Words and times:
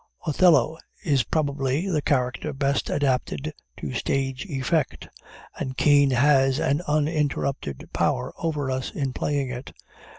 Othello 0.25 0.79
is 1.05 1.21
probably 1.25 1.87
the 1.87 2.01
character 2.01 2.53
best 2.53 2.89
adapted 2.89 3.53
to 3.77 3.93
stage 3.93 4.45
effect, 4.47 5.07
and 5.59 5.77
Kean 5.77 6.09
has 6.09 6.57
an 6.57 6.81
uninterrupted 6.87 7.87
power 7.93 8.33
over 8.39 8.71
us 8.71 8.89
in 8.89 9.13
playing 9.13 9.51
it. 9.51 9.71